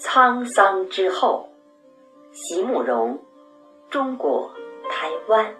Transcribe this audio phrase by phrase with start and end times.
[0.00, 1.46] 沧桑之后，
[2.32, 3.18] 席慕容，
[3.90, 4.50] 中国
[4.88, 5.54] 台湾。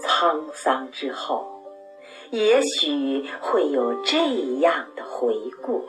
[0.00, 1.44] 沧桑之后，
[2.30, 4.18] 也许会有这
[4.60, 5.84] 样的回顾：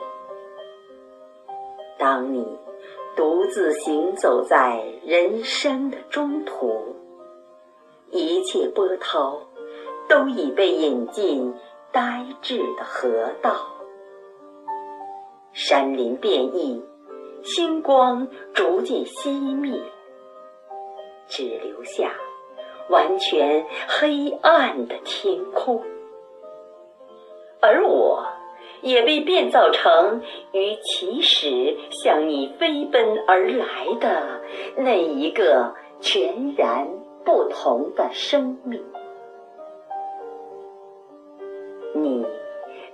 [1.96, 2.44] 当你
[3.14, 6.96] 独自行走在人生的中途，
[8.10, 9.40] 一切波涛
[10.08, 11.54] 都已被引进
[11.92, 13.75] 呆滞的河道。
[15.58, 16.84] 山林变异，
[17.42, 19.72] 星光逐渐熄灭，
[21.28, 22.12] 只留下
[22.90, 25.82] 完全黑暗的天空。
[27.62, 28.22] 而我
[28.82, 30.20] 也被变造成
[30.52, 34.42] 与起始向你飞奔而来的
[34.76, 36.86] 那一个全然
[37.24, 38.84] 不同的生命。
[41.94, 42.26] 你。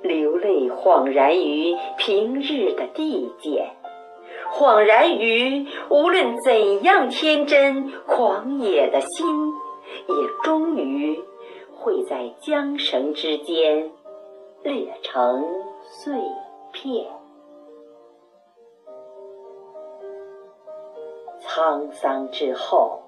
[0.03, 3.71] 流泪，恍然于平日的地界，
[4.53, 9.53] 恍然于无论怎样天真狂野的心，
[10.09, 11.19] 也终于
[11.77, 13.93] 会在缰绳之间
[14.65, 15.45] 裂成
[15.85, 16.13] 碎
[16.73, 17.07] 片。
[21.41, 23.03] 沧桑之后，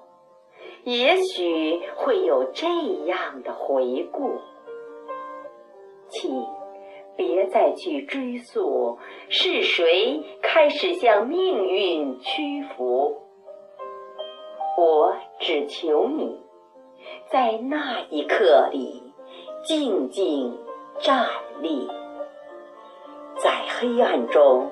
[0.83, 2.67] 也许会有这
[3.05, 4.31] 样的回顾，
[6.07, 6.45] 请。
[7.15, 8.97] 别再去追溯
[9.29, 13.21] 是谁开始向命运屈服，
[14.77, 16.39] 我只求你，
[17.31, 19.01] 在那一刻里
[19.63, 20.57] 静静
[20.99, 21.27] 站
[21.61, 21.87] 立，
[23.37, 24.71] 在黑暗中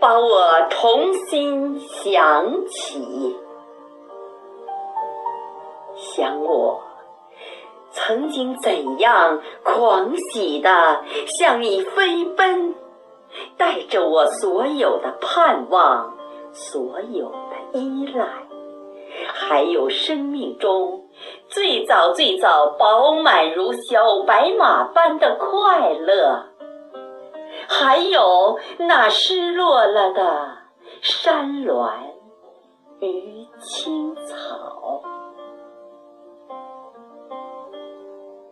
[0.00, 3.36] 把我重新想起，
[5.94, 6.85] 想我。
[7.96, 11.02] 曾经怎样狂喜地
[11.38, 12.74] 向你飞奔，
[13.56, 16.14] 带着我所有的盼望，
[16.52, 18.26] 所有的依赖，
[19.26, 21.06] 还有生命中
[21.48, 26.44] 最早最早饱满如小白马般的快乐，
[27.66, 30.48] 还有那失落了的
[31.00, 31.90] 山峦
[33.00, 35.00] 与青草。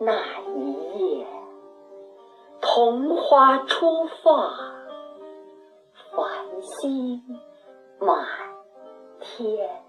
[0.05, 0.13] 那
[0.53, 1.25] 一夜，
[2.61, 4.53] 桐花初放，
[6.11, 7.23] 繁星
[7.99, 8.23] 满
[9.19, 9.84] 天。